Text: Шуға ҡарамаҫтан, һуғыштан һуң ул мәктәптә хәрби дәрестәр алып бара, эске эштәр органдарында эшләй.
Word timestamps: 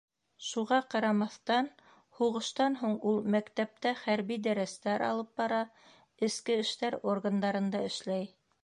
Шуға 0.43 0.77
ҡарамаҫтан, 0.93 1.69
һуғыштан 2.21 2.77
һуң 2.81 2.97
ул 3.11 3.21
мәктәптә 3.35 3.93
хәрби 4.01 4.41
дәрестәр 4.49 5.07
алып 5.11 5.31
бара, 5.43 5.61
эске 6.31 6.61
эштәр 6.65 7.01
органдарында 7.15 7.89
эшләй. 7.93 8.31